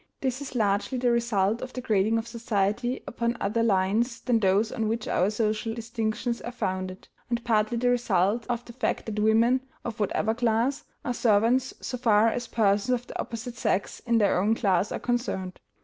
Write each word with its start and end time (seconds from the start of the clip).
This 0.21 0.41
is 0.41 0.55
largely 0.55 0.97
the 0.97 1.11
result 1.11 1.61
of 1.61 1.73
the 1.73 1.79
grading 1.81 2.17
of 2.17 2.27
society 2.27 3.03
upon 3.05 3.37
other 3.39 3.61
lines 3.61 4.19
than 4.19 4.39
those 4.39 4.71
on 4.71 4.87
which 4.87 5.07
our 5.07 5.29
social 5.29 5.75
distinctions 5.75 6.41
are 6.41 6.51
founded, 6.51 7.07
and 7.29 7.43
partly 7.45 7.77
the 7.77 7.89
result 7.91 8.47
of 8.49 8.65
the 8.65 8.73
fact 8.73 9.05
that 9.05 9.19
women, 9.19 9.61
of 9.85 9.99
whatever 9.99 10.33
class, 10.33 10.85
are 11.05 11.13
servants 11.13 11.75
so 11.81 11.99
far 11.99 12.29
as 12.29 12.47
persons 12.47 12.99
of 12.99 13.05
the 13.05 13.19
opposite 13.21 13.57
sex 13.57 13.99
in 14.07 14.17
their 14.17 14.39
own 14.41 14.55
class 14.55 14.91
are 14.91 14.97
concerned. 14.97 15.59